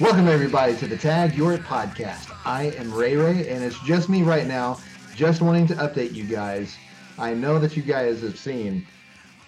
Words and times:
Welcome, 0.00 0.28
everybody, 0.28 0.76
to 0.76 0.86
the 0.86 0.96
Tag 0.96 1.34
Your 1.34 1.58
podcast. 1.58 2.30
I 2.46 2.66
am 2.78 2.94
Ray 2.94 3.16
Ray, 3.16 3.48
and 3.48 3.64
it's 3.64 3.80
just 3.80 4.08
me 4.08 4.22
right 4.22 4.46
now, 4.46 4.78
just 5.16 5.42
wanting 5.42 5.66
to 5.66 5.74
update 5.74 6.14
you 6.14 6.22
guys. 6.22 6.76
I 7.18 7.34
know 7.34 7.58
that 7.58 7.76
you 7.76 7.82
guys 7.82 8.22
have 8.22 8.38
seen, 8.38 8.86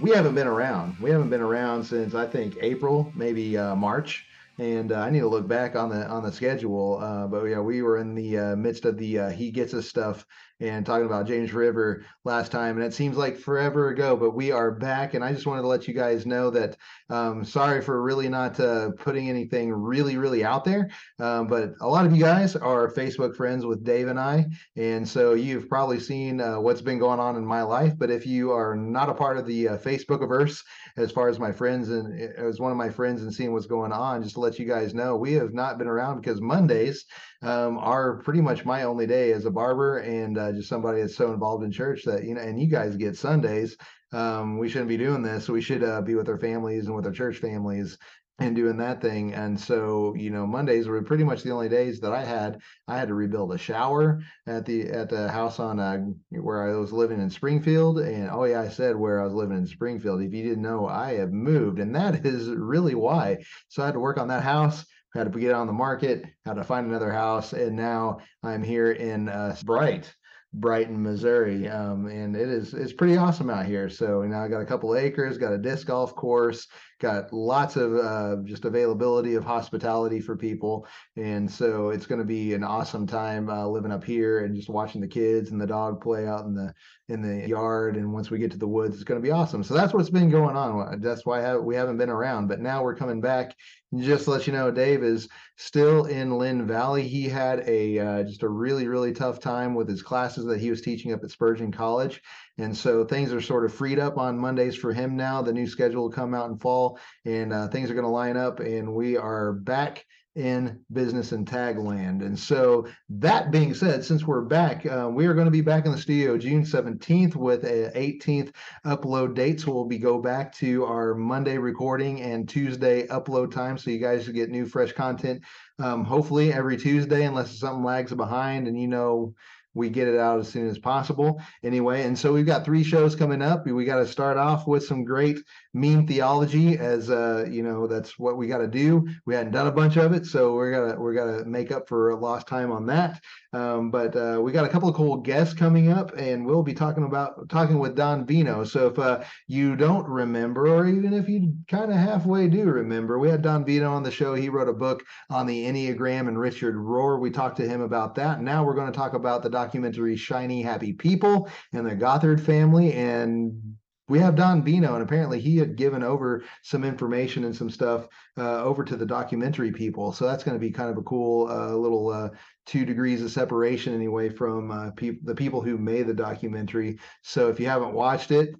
we 0.00 0.10
haven't 0.10 0.34
been 0.34 0.48
around. 0.48 0.96
We 1.00 1.10
haven't 1.10 1.30
been 1.30 1.40
around 1.40 1.84
since 1.84 2.16
I 2.16 2.26
think 2.26 2.56
April, 2.62 3.12
maybe 3.14 3.56
uh, 3.56 3.76
March 3.76 4.26
and 4.60 4.92
uh, 4.92 5.00
I 5.00 5.08
need 5.08 5.20
to 5.20 5.28
look 5.28 5.48
back 5.48 5.74
on 5.74 5.88
the 5.88 6.06
on 6.06 6.22
the 6.22 6.30
schedule. 6.30 6.98
Uh, 7.00 7.26
but 7.26 7.44
yeah, 7.44 7.60
we 7.60 7.80
were 7.80 7.96
in 7.96 8.14
the 8.14 8.38
uh, 8.38 8.56
midst 8.56 8.84
of 8.84 8.98
the 8.98 9.18
uh, 9.18 9.30
he 9.30 9.50
gets 9.50 9.72
us 9.72 9.88
stuff 9.88 10.26
and 10.60 10.84
talking 10.84 11.06
about 11.06 11.26
James 11.26 11.54
River 11.54 12.04
last 12.26 12.52
time, 12.52 12.76
and 12.76 12.84
it 12.84 12.92
seems 12.92 13.16
like 13.16 13.38
forever 13.38 13.88
ago, 13.88 14.14
but 14.14 14.34
we 14.34 14.52
are 14.52 14.70
back, 14.70 15.14
and 15.14 15.24
I 15.24 15.32
just 15.32 15.46
wanted 15.46 15.62
to 15.62 15.68
let 15.68 15.88
you 15.88 15.94
guys 15.94 16.26
know 16.26 16.50
that 16.50 16.76
um, 17.08 17.42
sorry 17.42 17.80
for 17.80 18.02
really 18.02 18.28
not 18.28 18.60
uh, 18.60 18.90
putting 18.98 19.30
anything 19.30 19.72
really 19.72 20.18
really 20.18 20.44
out 20.44 20.66
there, 20.66 20.90
um, 21.18 21.46
but 21.46 21.72
a 21.80 21.88
lot 21.88 22.04
of 22.04 22.14
you 22.14 22.22
guys 22.22 22.54
are 22.54 22.92
Facebook 22.92 23.34
friends 23.34 23.64
with 23.64 23.82
Dave 23.82 24.08
and 24.08 24.20
I, 24.20 24.44
and 24.76 25.08
so 25.08 25.32
you've 25.32 25.70
probably 25.70 25.98
seen 25.98 26.42
uh, 26.42 26.60
what's 26.60 26.82
been 26.82 26.98
going 26.98 27.18
on 27.18 27.36
in 27.36 27.46
my 27.46 27.62
life. 27.62 27.94
But 27.96 28.10
if 28.10 28.26
you 28.26 28.52
are 28.52 28.76
not 28.76 29.08
a 29.08 29.14
part 29.14 29.38
of 29.38 29.46
the 29.46 29.64
Facebookiverse, 29.64 30.62
as 30.98 31.10
far 31.10 31.30
as 31.30 31.38
my 31.38 31.50
friends 31.50 31.88
and 31.88 32.20
as 32.36 32.60
one 32.60 32.70
of 32.70 32.76
my 32.76 32.90
friends 32.90 33.22
and 33.22 33.32
seeing 33.32 33.54
what's 33.54 33.64
going 33.64 33.92
on, 33.92 34.22
just 34.22 34.34
to 34.34 34.49
let 34.50 34.58
you 34.58 34.66
guys 34.66 34.94
know, 34.94 35.16
we 35.16 35.34
have 35.34 35.54
not 35.54 35.78
been 35.78 35.86
around 35.86 36.20
because 36.20 36.40
Mondays 36.40 37.04
um, 37.42 37.78
are 37.78 38.16
pretty 38.18 38.40
much 38.40 38.64
my 38.64 38.82
only 38.82 39.06
day 39.06 39.32
as 39.32 39.44
a 39.44 39.50
barber 39.50 39.98
and 39.98 40.36
uh, 40.36 40.50
just 40.50 40.68
somebody 40.68 41.00
that's 41.00 41.14
so 41.14 41.32
involved 41.32 41.62
in 41.62 41.70
church 41.70 42.02
that 42.04 42.24
you 42.24 42.34
know, 42.34 42.40
and 42.40 42.60
you 42.60 42.66
guys 42.66 42.96
get 42.96 43.16
Sundays. 43.16 43.76
Um, 44.12 44.58
we 44.58 44.68
shouldn't 44.68 44.88
be 44.88 44.96
doing 44.96 45.22
this. 45.22 45.48
We 45.48 45.60
should 45.60 45.84
uh, 45.84 46.02
be 46.02 46.16
with 46.16 46.28
our 46.28 46.38
families 46.38 46.86
and 46.86 46.96
with 46.96 47.06
our 47.06 47.12
church 47.12 47.36
families 47.36 47.96
and 48.40 48.56
doing 48.56 48.78
that 48.78 49.02
thing. 49.02 49.34
And 49.34 49.60
so, 49.60 50.14
you 50.16 50.30
know, 50.30 50.46
Mondays 50.46 50.88
were 50.88 51.02
pretty 51.02 51.24
much 51.24 51.42
the 51.42 51.50
only 51.50 51.68
days 51.68 52.00
that 52.00 52.12
I 52.12 52.24
had. 52.24 52.60
I 52.88 52.98
had 52.98 53.08
to 53.08 53.14
rebuild 53.14 53.52
a 53.52 53.58
shower 53.58 54.22
at 54.46 54.64
the 54.64 54.88
at 54.88 55.10
the 55.10 55.28
house 55.28 55.60
on 55.60 55.78
uh, 55.78 55.98
where 56.30 56.68
I 56.68 56.74
was 56.76 56.92
living 56.92 57.20
in 57.20 57.28
Springfield. 57.28 57.98
And 57.98 58.30
oh 58.30 58.44
yeah, 58.44 58.62
I 58.62 58.68
said 58.68 58.96
where 58.96 59.20
I 59.20 59.24
was 59.24 59.34
living 59.34 59.58
in 59.58 59.66
Springfield. 59.66 60.22
If 60.22 60.32
you 60.32 60.42
didn't 60.42 60.62
know, 60.62 60.88
I 60.88 61.14
have 61.14 61.32
moved, 61.32 61.78
and 61.78 61.94
that 61.94 62.24
is 62.26 62.48
really 62.48 62.94
why. 62.94 63.38
So 63.68 63.82
I 63.82 63.86
had 63.86 63.92
to 63.92 64.00
work 64.00 64.18
on 64.18 64.28
that 64.28 64.42
house. 64.42 64.84
Had 65.14 65.32
to 65.32 65.38
get 65.38 65.52
on 65.52 65.66
the 65.66 65.72
market. 65.72 66.24
Had 66.46 66.54
to 66.54 66.64
find 66.64 66.86
another 66.86 67.12
house, 67.12 67.52
and 67.52 67.76
now 67.76 68.20
I'm 68.42 68.62
here 68.62 68.92
in 68.92 69.28
uh, 69.28 69.56
Bright. 69.64 70.12
Brighton, 70.52 71.00
Missouri, 71.00 71.68
um, 71.68 72.06
and 72.06 72.34
it 72.34 72.48
is 72.48 72.74
it's 72.74 72.92
pretty 72.92 73.16
awesome 73.16 73.50
out 73.50 73.66
here. 73.66 73.88
So 73.88 74.22
know, 74.22 74.36
I 74.36 74.48
got 74.48 74.60
a 74.60 74.66
couple 74.66 74.96
acres, 74.96 75.38
got 75.38 75.52
a 75.52 75.58
disc 75.58 75.86
golf 75.86 76.16
course, 76.16 76.66
got 77.00 77.32
lots 77.32 77.76
of 77.76 77.96
uh, 77.96 78.36
just 78.44 78.64
availability 78.64 79.34
of 79.34 79.44
hospitality 79.44 80.20
for 80.20 80.36
people. 80.36 80.86
And 81.16 81.50
so 81.50 81.88
it's 81.88 82.06
going 82.06 82.20
to 82.20 82.26
be 82.26 82.54
an 82.54 82.62
awesome 82.62 83.06
time 83.06 83.48
uh, 83.48 83.66
living 83.66 83.90
up 83.90 84.04
here 84.04 84.44
and 84.44 84.54
just 84.54 84.68
watching 84.68 85.00
the 85.00 85.08
kids 85.08 85.50
and 85.50 85.60
the 85.60 85.66
dog 85.66 86.00
play 86.00 86.26
out 86.28 86.44
in 86.44 86.54
the 86.54 86.72
in 87.08 87.22
the 87.22 87.48
yard. 87.48 87.96
And 87.96 88.12
once 88.12 88.30
we 88.30 88.38
get 88.38 88.52
to 88.52 88.58
the 88.58 88.68
woods 88.68 88.94
it's 88.94 89.04
going 89.04 89.20
to 89.20 89.26
be 89.26 89.32
awesome. 89.32 89.64
So 89.64 89.74
that's 89.74 89.92
what's 89.92 90.10
been 90.10 90.30
going 90.30 90.56
on. 90.56 91.00
That's 91.00 91.26
why 91.26 91.56
we 91.56 91.74
haven't 91.74 91.96
been 91.96 92.10
around. 92.10 92.46
But 92.46 92.60
now 92.60 92.84
we're 92.84 92.94
coming 92.94 93.20
back. 93.20 93.56
Just 93.98 94.24
to 94.24 94.30
let 94.30 94.46
you 94.46 94.52
know 94.52 94.70
dave 94.70 95.02
is 95.02 95.28
still 95.56 96.04
in 96.04 96.38
lynn 96.38 96.64
valley. 96.64 97.08
He 97.08 97.28
had 97.28 97.64
a 97.66 97.98
uh, 97.98 98.22
just 98.22 98.44
a 98.44 98.48
really 98.48 98.86
really 98.86 99.12
tough 99.12 99.40
time 99.40 99.74
with 99.74 99.88
his 99.88 100.00
classes 100.02 100.44
that 100.44 100.60
he 100.60 100.70
was 100.70 100.80
teaching 100.80 101.12
up 101.12 101.24
at 101.24 101.30
spurgeon 101.32 101.72
college 101.72 102.22
and 102.58 102.76
so 102.76 103.04
things 103.04 103.32
are 103.32 103.40
sort 103.40 103.64
of 103.64 103.74
freed 103.74 103.98
up 103.98 104.18
on 104.18 104.38
Mondays 104.38 104.76
for 104.76 104.92
him 104.92 105.16
now. 105.16 105.42
The 105.42 105.52
new 105.52 105.66
schedule 105.66 106.02
will 106.02 106.10
come 106.10 106.34
out 106.34 106.50
in 106.50 106.58
fall, 106.58 106.98
and 107.24 107.52
uh, 107.52 107.68
things 107.68 107.90
are 107.90 107.94
going 107.94 108.04
to 108.04 108.10
line 108.10 108.36
up, 108.36 108.60
and 108.60 108.94
we 108.94 109.16
are 109.16 109.52
back 109.52 110.04
in 110.36 110.78
business 110.92 111.32
and 111.32 111.46
tag 111.46 111.76
land. 111.76 112.22
And 112.22 112.38
so, 112.38 112.86
that 113.08 113.50
being 113.50 113.74
said, 113.74 114.04
since 114.04 114.24
we're 114.24 114.42
back, 114.42 114.86
uh, 114.86 115.10
we 115.12 115.26
are 115.26 115.34
going 115.34 115.46
to 115.46 115.50
be 115.50 115.60
back 115.60 115.86
in 115.86 115.92
the 115.92 115.98
studio 115.98 116.38
June 116.38 116.62
17th 116.62 117.34
with 117.34 117.64
a 117.64 117.90
18th 117.96 118.54
upload 118.86 119.34
date. 119.34 119.60
So 119.60 119.72
we'll 119.72 119.86
be 119.86 119.98
go 119.98 120.18
back 120.20 120.54
to 120.56 120.84
our 120.84 121.14
Monday 121.14 121.58
recording 121.58 122.20
and 122.20 122.48
Tuesday 122.48 123.06
upload 123.08 123.52
time, 123.52 123.76
so 123.76 123.90
you 123.90 123.98
guys 123.98 124.28
get 124.28 124.50
new 124.50 124.66
fresh 124.66 124.92
content. 124.92 125.42
Um, 125.80 126.04
hopefully 126.04 126.52
every 126.52 126.76
Tuesday, 126.76 127.24
unless 127.24 127.58
something 127.58 127.84
lags 127.84 128.14
behind, 128.14 128.68
and 128.68 128.80
you 128.80 128.86
know 128.86 129.34
we 129.74 129.88
get 129.88 130.08
it 130.08 130.18
out 130.18 130.40
as 130.40 130.48
soon 130.48 130.68
as 130.68 130.78
possible. 130.78 131.40
Anyway 131.62 132.02
and 132.02 132.18
so 132.18 132.32
we've 132.32 132.46
got 132.46 132.64
three 132.64 132.84
shows 132.84 133.14
coming 133.14 133.42
up. 133.42 133.66
We 133.66 133.84
got 133.84 133.98
to 133.98 134.06
start 134.06 134.36
off 134.36 134.66
with 134.66 134.84
some 134.84 135.04
great 135.04 135.38
meme 135.72 136.06
theology 136.06 136.76
as 136.78 137.10
uh 137.10 137.46
you 137.48 137.62
know 137.62 137.86
that's 137.86 138.18
what 138.18 138.36
we 138.36 138.46
got 138.46 138.58
to 138.58 138.68
do. 138.68 139.08
We 139.26 139.34
hadn't 139.34 139.52
done 139.52 139.66
a 139.66 139.72
bunch 139.72 139.96
of 139.96 140.12
it 140.12 140.26
so 140.26 140.54
we're 140.54 140.72
gonna 140.72 141.00
we're 141.00 141.14
gonna 141.14 141.44
make 141.44 141.72
up 141.72 141.88
for 141.88 142.14
lost 142.16 142.46
time 142.46 142.72
on 142.72 142.86
that. 142.86 143.20
Um, 143.52 143.90
but 143.90 144.14
uh, 144.14 144.40
we 144.40 144.52
got 144.52 144.64
a 144.64 144.68
couple 144.68 144.88
of 144.88 144.94
cool 144.94 145.16
guests 145.16 145.54
coming 145.54 145.90
up 145.90 146.16
and 146.16 146.46
we'll 146.46 146.62
be 146.62 146.74
talking 146.74 147.02
about 147.02 147.48
talking 147.48 147.80
with 147.80 147.96
Don 147.96 148.24
Veinot. 148.24 148.68
So 148.68 148.86
if 148.86 148.98
uh, 148.98 149.24
you 149.48 149.74
don't 149.74 150.06
remember 150.06 150.68
or 150.68 150.86
even 150.86 151.12
if 151.12 151.28
you 151.28 151.56
kind 151.68 151.90
of 151.90 151.96
halfway 151.96 152.48
do 152.48 152.64
remember 152.64 153.18
we 153.18 153.28
had 153.28 153.42
Don 153.42 153.64
Veinot 153.64 153.90
on 153.90 154.02
the 154.02 154.10
show. 154.10 154.34
He 154.34 154.48
wrote 154.48 154.68
a 154.68 154.72
book 154.72 155.04
on 155.28 155.46
the 155.46 155.64
enneagram 155.64 156.28
and 156.28 156.38
richard 156.38 156.76
rohr. 156.76 157.20
We 157.20 157.30
talked 157.30 157.56
to 157.56 157.68
him 157.68 157.80
about 157.80 158.14
that. 158.16 158.40
Now 158.40 158.64
we're 158.64 158.74
going 158.74 158.90
to 158.90 158.96
talk 158.96 159.14
about 159.14 159.42
the 159.42 159.50
documentary 159.60 160.16
shiny 160.16 160.62
happy 160.62 160.92
people 160.92 161.48
and 161.72 161.86
the 161.86 161.94
gothard 161.94 162.40
family 162.40 162.92
and 162.94 163.76
we 164.10 164.18
have 164.18 164.34
Don 164.34 164.64
Veinot, 164.64 164.94
and 164.94 165.02
apparently 165.04 165.40
he 165.40 165.56
had 165.56 165.76
given 165.76 166.02
over 166.02 166.42
some 166.62 166.82
information 166.82 167.44
and 167.44 167.54
some 167.54 167.70
stuff 167.70 168.08
uh, 168.36 168.60
over 168.64 168.82
to 168.82 168.96
the 168.96 169.06
documentary 169.06 169.70
people. 169.70 170.12
So 170.12 170.26
that's 170.26 170.42
going 170.42 170.56
to 170.56 170.60
be 170.60 170.72
kind 170.72 170.90
of 170.90 170.98
a 170.98 171.02
cool 171.02 171.48
uh, 171.48 171.76
little 171.76 172.10
uh, 172.10 172.30
two 172.66 172.84
degrees 172.84 173.22
of 173.22 173.30
separation, 173.30 173.94
anyway, 173.94 174.28
from 174.28 174.72
uh, 174.72 174.90
pe- 174.96 175.20
the 175.22 175.34
people 175.34 175.60
who 175.60 175.78
made 175.78 176.08
the 176.08 176.14
documentary. 176.14 176.98
So 177.22 177.48
if 177.50 177.60
you 177.60 177.66
haven't 177.68 177.92
watched 177.92 178.32
it, 178.32 178.56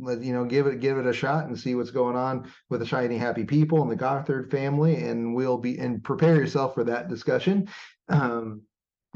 let 0.00 0.22
you 0.22 0.32
know, 0.32 0.46
give 0.46 0.66
it 0.66 0.80
give 0.80 0.96
it 0.96 1.06
a 1.06 1.12
shot 1.12 1.44
and 1.46 1.58
see 1.58 1.74
what's 1.74 1.90
going 1.90 2.16
on 2.16 2.50
with 2.70 2.80
the 2.80 2.86
shiny 2.86 3.18
happy 3.18 3.44
people 3.44 3.82
and 3.82 3.90
the 3.90 3.96
Gothard 3.96 4.50
family, 4.50 5.04
and 5.04 5.34
we'll 5.34 5.58
be 5.58 5.78
and 5.78 6.02
prepare 6.02 6.36
yourself 6.36 6.72
for 6.72 6.84
that 6.84 7.08
discussion. 7.08 7.68
Um, 8.08 8.62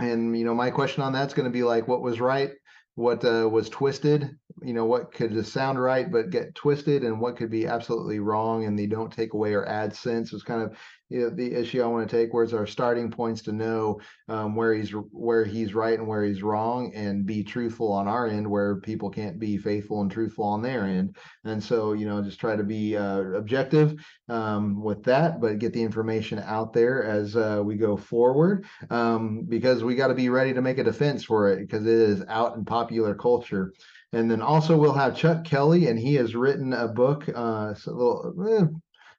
and 0.01 0.37
you 0.39 0.45
know, 0.45 0.55
my 0.55 0.71
question 0.71 1.03
on 1.03 1.13
that's 1.13 1.35
going 1.35 1.45
to 1.45 1.53
be 1.53 1.63
like, 1.63 1.89
what 1.89 2.03
was 2.03 2.21
right, 2.21 2.51
what 2.95 3.25
uh, 3.25 3.49
was 3.49 3.69
twisted, 3.69 4.31
you 4.63 4.75
know, 4.75 4.85
what 4.85 5.13
could 5.13 5.33
just 5.33 5.53
sound 5.53 5.81
right 5.81 6.11
but 6.11 6.31
get 6.31 6.55
twisted, 6.55 7.05
and 7.05 7.21
what 7.21 7.37
could 7.37 7.51
be 7.51 7.67
absolutely 7.67 8.19
wrong, 8.19 8.65
and 8.65 8.79
they 8.79 8.87
don't 8.87 9.13
take 9.13 9.35
away 9.35 9.55
or 9.55 9.67
add 9.67 9.95
sense. 9.95 10.33
It's 10.33 10.43
kind 10.43 10.63
of 10.63 10.77
you 11.11 11.21
know, 11.21 11.31
the 11.31 11.53
issue 11.53 11.83
I 11.83 11.87
want 11.87 12.09
to 12.09 12.17
take. 12.17 12.33
Where's 12.33 12.55
our 12.55 12.67
starting 12.67 13.11
points 13.11 13.43
to 13.43 13.53
know 13.53 14.01
um, 14.29 14.55
where 14.55 14.73
he's 14.73 14.91
where 15.11 15.45
he's 15.45 15.75
right 15.75 15.99
and 15.99 16.09
where 16.09 16.25
he's 16.25 16.43
wrong, 16.43 16.93
and 16.95 17.27
be 17.27 17.45
truthful 17.45 17.93
on 17.93 18.09
our 18.09 18.27
end, 18.27 18.49
where 18.49 18.77
people 18.77 19.11
can't 19.11 19.39
be 19.39 19.59
faithful 19.59 20.01
and 20.01 20.11
truthful 20.11 20.45
on 20.45 20.63
their 20.63 20.85
end. 20.85 21.17
And 21.45 21.63
so, 21.63 21.93
you 21.93 22.07
know, 22.07 22.23
just 22.23 22.41
try 22.41 22.57
to 22.57 22.65
be 22.65 22.97
uh, 22.97 23.21
objective 23.35 23.95
um, 24.29 24.83
with 24.83 25.03
that, 25.05 25.41
but 25.41 25.59
get 25.59 25.73
the 25.73 25.83
information 25.83 26.39
out 26.39 26.73
there 26.73 27.05
as 27.05 27.37
uh, 27.37 27.61
we 27.65 27.77
go 27.77 27.97
forward, 27.97 28.65
um, 28.89 29.45
because 29.49 29.83
we 29.83 29.97
got 29.97 30.09
to 30.09 30.15
be 30.15 30.29
ready 30.29 30.55
to 30.55 30.63
make 30.63 30.79
a 30.79 30.85
defense 30.85 31.25
for 31.25 31.53
it 31.53 31.59
because 31.61 31.85
it 31.87 31.93
is 31.93 32.23
out 32.29 32.57
in 32.57 32.65
popular 32.65 33.15
culture. 33.15 33.73
And 34.13 34.31
then 34.31 34.43
also 34.43 34.77
we'll 34.77 34.93
have 34.93 35.17
Chuck 35.17 35.45
Kelly, 35.45 35.87
and 35.87 35.99
he 35.99 36.15
has 36.15 36.35
written 36.35 36.73
a 36.73 36.89
book, 36.89 37.29
uh, 37.29 37.75
a 37.75 37.91
little 37.91 38.35
eh, 38.49 38.67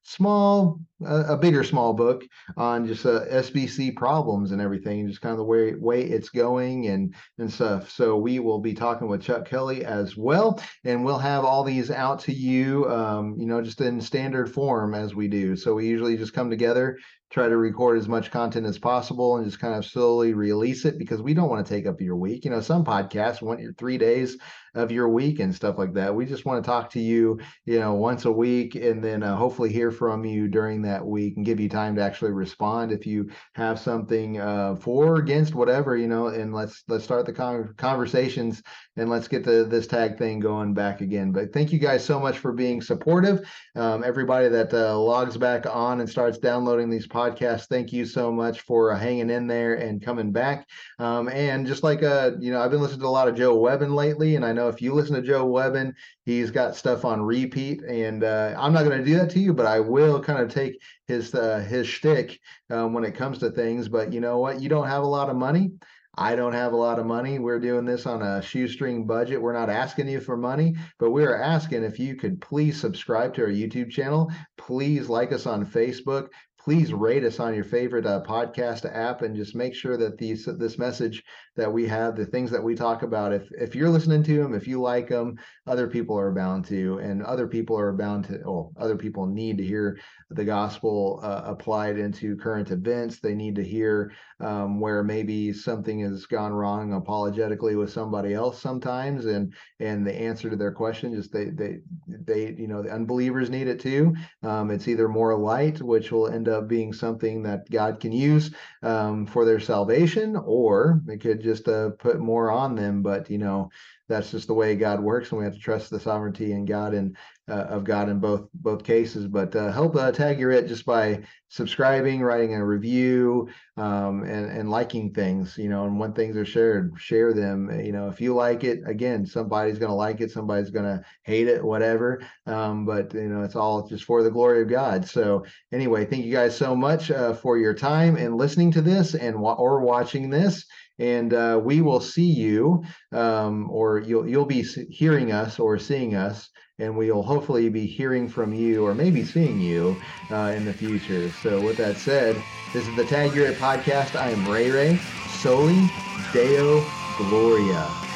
small, 0.03 0.79
uh, 1.05 1.25
a 1.27 1.37
bigger 1.37 1.63
small 1.63 1.93
book 1.93 2.23
on 2.57 2.87
just 2.87 3.05
uh, 3.05 3.25
SBC 3.25 3.95
problems 3.95 4.51
and 4.51 4.61
everything, 4.61 5.07
just 5.07 5.21
kind 5.21 5.31
of 5.31 5.37
the 5.37 5.43
way 5.43 5.73
way 5.75 6.01
it's 6.01 6.29
going 6.29 6.87
and 6.87 7.15
and 7.37 7.51
stuff. 7.51 7.89
So 7.89 8.17
we 8.17 8.39
will 8.39 8.59
be 8.59 8.73
talking 8.73 9.07
with 9.07 9.21
Chuck 9.21 9.45
Kelly 9.45 9.85
as 9.85 10.17
well, 10.17 10.61
and 10.83 11.05
we'll 11.05 11.17
have 11.17 11.45
all 11.45 11.63
these 11.63 11.91
out 11.91 12.19
to 12.21 12.33
you, 12.33 12.89
um, 12.89 13.35
you 13.37 13.45
know, 13.45 13.61
just 13.61 13.81
in 13.81 14.01
standard 14.01 14.51
form 14.51 14.93
as 14.93 15.15
we 15.15 15.27
do. 15.27 15.55
So 15.55 15.75
we 15.75 15.87
usually 15.87 16.17
just 16.17 16.33
come 16.33 16.49
together 16.49 16.97
try 17.31 17.47
to 17.47 17.57
record 17.57 17.97
as 17.97 18.09
much 18.09 18.29
content 18.29 18.65
as 18.65 18.77
possible 18.77 19.37
and 19.37 19.45
just 19.45 19.59
kind 19.59 19.73
of 19.73 19.85
slowly 19.85 20.33
release 20.33 20.83
it 20.85 20.97
because 20.97 21.21
we 21.21 21.33
don't 21.33 21.49
want 21.49 21.65
to 21.65 21.73
take 21.73 21.87
up 21.87 22.01
your 22.01 22.17
week. 22.17 22.43
You 22.43 22.51
know, 22.51 22.61
some 22.61 22.83
podcasts 22.83 23.41
want 23.41 23.61
your 23.61 23.73
three 23.73 23.97
days 23.97 24.37
of 24.73 24.91
your 24.91 25.09
week 25.09 25.39
and 25.39 25.53
stuff 25.53 25.77
like 25.77 25.93
that. 25.93 26.15
We 26.15 26.25
just 26.25 26.45
want 26.45 26.63
to 26.63 26.67
talk 26.69 26.89
to 26.91 26.99
you, 26.99 27.39
you 27.65 27.79
know, 27.79 27.93
once 27.93 28.23
a 28.25 28.31
week 28.31 28.75
and 28.75 29.03
then 29.03 29.21
uh, 29.21 29.35
hopefully 29.35 29.71
hear 29.71 29.91
from 29.91 30.23
you 30.23 30.47
during 30.47 30.81
that 30.83 31.05
week 31.05 31.35
and 31.35 31.45
give 31.45 31.59
you 31.59 31.67
time 31.67 31.95
to 31.95 32.01
actually 32.01 32.31
respond 32.31 32.91
if 32.91 33.05
you 33.05 33.29
have 33.55 33.79
something 33.79 34.39
uh, 34.39 34.75
for 34.75 35.07
or 35.07 35.15
against 35.17 35.55
whatever, 35.55 35.97
you 35.97 36.07
know, 36.07 36.27
and 36.27 36.53
let's 36.53 36.83
let's 36.87 37.03
start 37.03 37.25
the 37.25 37.33
con- 37.33 37.73
conversations 37.77 38.61
and 38.95 39.09
let's 39.09 39.27
get 39.27 39.43
the 39.43 39.65
this 39.69 39.87
tag 39.87 40.17
thing 40.17 40.39
going 40.39 40.73
back 40.73 41.01
again. 41.01 41.31
But 41.31 41.51
thank 41.51 41.73
you 41.73 41.79
guys 41.79 42.03
so 42.05 42.19
much 42.19 42.37
for 42.37 42.53
being 42.53 42.81
supportive. 42.81 43.45
Um, 43.75 44.03
everybody 44.05 44.47
that 44.47 44.73
uh, 44.73 44.97
logs 44.97 45.37
back 45.37 45.65
on 45.65 45.99
and 45.99 46.09
starts 46.09 46.37
downloading 46.37 46.89
these 46.89 47.07
podcasts 47.07 47.20
podcast. 47.21 47.67
Thank 47.67 47.93
you 47.93 48.05
so 48.05 48.31
much 48.31 48.61
for 48.61 48.91
uh, 48.91 48.97
hanging 48.99 49.29
in 49.29 49.47
there 49.47 49.75
and 49.75 50.01
coming 50.01 50.31
back. 50.31 50.67
Um, 50.99 51.29
and 51.29 51.67
just 51.67 51.83
like 51.83 52.03
uh, 52.03 52.31
you 52.39 52.51
know, 52.51 52.61
I've 52.61 52.71
been 52.71 52.81
listening 52.81 53.01
to 53.01 53.07
a 53.07 53.09
lot 53.09 53.27
of 53.27 53.35
Joe 53.35 53.57
Webbin 53.57 53.93
lately, 53.93 54.35
and 54.35 54.45
I 54.45 54.53
know 54.53 54.67
if 54.67 54.81
you 54.81 54.93
listen 54.93 55.15
to 55.15 55.21
Joe 55.21 55.45
Webbin, 55.45 55.93
he's 56.25 56.51
got 56.51 56.75
stuff 56.75 57.05
on 57.05 57.21
repeat. 57.21 57.81
And 57.83 58.23
uh, 58.23 58.55
I'm 58.57 58.73
not 58.73 58.85
going 58.85 58.97
to 58.97 59.05
do 59.05 59.17
that 59.17 59.29
to 59.31 59.39
you, 59.39 59.53
but 59.53 59.65
I 59.65 59.79
will 59.79 60.21
kind 60.21 60.41
of 60.41 60.53
take 60.53 60.81
his 61.07 61.33
uh, 61.35 61.59
his 61.59 61.87
shtick 61.87 62.39
um, 62.69 62.93
when 62.93 63.03
it 63.03 63.15
comes 63.15 63.39
to 63.39 63.51
things. 63.51 63.87
But 63.87 64.13
you 64.13 64.21
know 64.21 64.39
what? 64.39 64.61
You 64.61 64.69
don't 64.69 64.87
have 64.87 65.03
a 65.03 65.07
lot 65.07 65.29
of 65.29 65.35
money. 65.35 65.71
I 66.17 66.35
don't 66.35 66.53
have 66.53 66.73
a 66.73 66.77
lot 66.77 66.99
of 66.99 67.05
money. 67.05 67.39
We're 67.39 67.59
doing 67.59 67.85
this 67.85 68.05
on 68.05 68.21
a 68.21 68.41
shoestring 68.41 69.07
budget. 69.07 69.41
We're 69.41 69.53
not 69.53 69.69
asking 69.69 70.09
you 70.09 70.19
for 70.19 70.35
money, 70.35 70.75
but 70.99 71.11
we're 71.11 71.37
asking 71.37 71.83
if 71.83 71.99
you 71.99 72.15
could 72.15 72.41
please 72.41 72.79
subscribe 72.79 73.33
to 73.35 73.43
our 73.43 73.47
YouTube 73.47 73.89
channel. 73.89 74.29
Please 74.57 75.07
like 75.07 75.31
us 75.31 75.45
on 75.45 75.65
Facebook 75.65 76.27
please 76.63 76.93
rate 76.93 77.23
us 77.23 77.39
on 77.39 77.55
your 77.55 77.63
favorite 77.63 78.05
uh, 78.05 78.21
podcast 78.21 78.85
app 78.93 79.21
and 79.21 79.35
just 79.35 79.55
make 79.55 79.73
sure 79.73 79.97
that 79.97 80.17
these 80.17 80.47
this 80.57 80.77
message 80.77 81.23
that 81.55 81.71
we 81.71 81.87
have 81.87 82.15
the 82.15 82.25
things 82.25 82.51
that 82.51 82.63
we 82.63 82.75
talk 82.75 83.03
about 83.03 83.33
if 83.33 83.49
if 83.59 83.75
you're 83.75 83.89
listening 83.89 84.23
to 84.23 84.37
them 84.37 84.53
if 84.53 84.67
you 84.67 84.79
like 84.79 85.09
them 85.09 85.37
other 85.67 85.87
people 85.87 86.17
are 86.17 86.31
bound 86.31 86.65
to 86.65 86.99
and 86.99 87.23
other 87.23 87.47
people 87.47 87.77
are 87.77 87.93
bound 87.93 88.25
to 88.25 88.39
well 88.45 88.71
other 88.77 88.95
people 88.95 89.25
need 89.25 89.57
to 89.57 89.65
hear 89.65 89.97
the 90.33 90.45
gospel 90.45 91.19
uh, 91.23 91.41
applied 91.45 91.97
into 91.97 92.37
current 92.37 92.71
events. 92.71 93.19
They 93.19 93.35
need 93.35 93.55
to 93.55 93.63
hear 93.63 94.13
um, 94.39 94.79
where 94.79 95.03
maybe 95.03 95.51
something 95.51 95.99
has 96.01 96.25
gone 96.25 96.53
wrong 96.53 96.93
apologetically 96.93 97.75
with 97.75 97.91
somebody 97.91 98.33
else 98.33 98.61
sometimes 98.61 99.25
and 99.25 99.53
and 99.79 100.07
the 100.07 100.15
answer 100.15 100.49
to 100.49 100.55
their 100.55 100.71
question 100.71 101.13
just 101.13 101.31
they 101.31 101.49
they 101.49 101.79
they 102.07 102.55
you 102.57 102.67
know 102.67 102.81
the 102.81 102.91
unbelievers 102.91 103.49
need 103.49 103.67
it 103.67 103.79
too. 103.79 104.15
Um, 104.43 104.71
it's 104.71 104.87
either 104.87 105.07
more 105.07 105.37
light 105.37 105.81
which 105.81 106.11
will 106.11 106.29
end 106.29 106.47
being 106.59 106.91
something 106.91 107.43
that 107.43 107.69
God 107.69 107.99
can 107.99 108.11
use 108.11 108.51
um, 108.83 109.25
for 109.25 109.45
their 109.45 109.59
salvation, 109.59 110.35
or 110.35 111.01
it 111.07 111.21
could 111.21 111.41
just 111.41 111.67
uh, 111.67 111.91
put 111.91 112.19
more 112.19 112.51
on 112.51 112.75
them. 112.75 113.01
But 113.01 113.29
you 113.29 113.37
know, 113.37 113.69
that's 114.11 114.31
just 114.31 114.47
the 114.47 114.53
way 114.53 114.75
God 114.75 114.99
works, 114.99 115.31
and 115.31 115.39
we 115.39 115.45
have 115.45 115.53
to 115.53 115.59
trust 115.59 115.89
the 115.89 115.99
sovereignty 115.99 116.51
and 116.51 116.67
God 116.67 116.93
and 116.93 117.15
uh, 117.49 117.65
of 117.65 117.83
God 117.83 118.09
in 118.09 118.19
both 118.19 118.47
both 118.53 118.83
cases. 118.83 119.27
But 119.27 119.55
uh, 119.55 119.71
help 119.71 119.95
uh, 119.95 120.11
tag 120.11 120.39
you're 120.39 120.51
it 120.51 120.67
just 120.67 120.85
by 120.85 121.23
subscribing, 121.49 122.21
writing 122.21 122.53
a 122.53 122.65
review, 122.65 123.49
um, 123.77 124.23
and 124.23 124.51
and 124.51 124.69
liking 124.69 125.13
things. 125.13 125.57
You 125.57 125.69
know, 125.69 125.85
and 125.85 125.99
when 125.99 126.13
things 126.13 126.35
are 126.37 126.45
shared, 126.45 126.93
share 126.97 127.33
them. 127.33 127.71
You 127.83 127.91
know, 127.93 128.09
if 128.09 128.21
you 128.21 128.35
like 128.35 128.63
it, 128.63 128.79
again, 128.85 129.25
somebody's 129.25 129.79
going 129.79 129.89
to 129.89 129.95
like 129.95 130.21
it, 130.21 130.31
somebody's 130.31 130.69
going 130.69 130.85
to 130.85 131.03
hate 131.23 131.47
it, 131.47 131.63
whatever. 131.63 132.21
Um, 132.45 132.85
but 132.85 133.13
you 133.13 133.29
know, 133.29 133.43
it's 133.43 133.55
all 133.55 133.87
just 133.87 134.03
for 134.03 134.23
the 134.23 134.31
glory 134.31 134.61
of 134.61 134.69
God. 134.69 135.07
So 135.07 135.45
anyway, 135.71 136.05
thank 136.05 136.25
you 136.25 136.31
guys 136.31 136.55
so 136.55 136.75
much 136.75 137.11
uh, 137.11 137.33
for 137.33 137.57
your 137.57 137.73
time 137.73 138.17
and 138.17 138.37
listening 138.37 138.71
to 138.73 138.81
this 138.81 139.15
and 139.15 139.35
or 139.35 139.79
watching 139.79 140.29
this 140.29 140.65
and 141.01 141.33
uh, 141.33 141.59
we 141.61 141.81
will 141.81 141.99
see 141.99 142.31
you 142.31 142.83
um, 143.11 143.69
or 143.71 143.99
you'll 143.99 144.27
you'll 144.27 144.45
be 144.45 144.61
hearing 144.61 145.31
us 145.31 145.59
or 145.59 145.79
seeing 145.79 146.15
us 146.15 146.49
and 146.77 146.95
we'll 146.95 147.23
hopefully 147.23 147.69
be 147.69 147.85
hearing 147.85 148.27
from 148.27 148.53
you 148.53 148.83
or 148.85 148.93
maybe 148.93 149.23
seeing 149.23 149.59
you 149.59 149.99
uh, 150.31 150.53
in 150.55 150.63
the 150.63 150.73
future. 150.73 151.31
So 151.31 151.59
with 151.61 151.77
that 151.77 151.97
said 151.97 152.45
this 152.71 152.87
is 152.87 152.95
the 152.95 153.05
tag 153.05 153.33
your 153.35 153.55
podcast. 153.55 154.15
I 154.15 154.31
am 154.31 154.47
ray 154.47 154.69
ray 154.69 155.03
soli 155.25 155.95
deo 156.29 156.93
gloria 157.15 158.10